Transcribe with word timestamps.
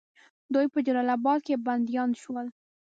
دوی 0.53 0.65
په 0.73 0.79
جلال 0.85 1.09
آباد 1.17 1.39
کې 1.47 1.63
بندیان 1.65 2.09
شول. 2.21 2.47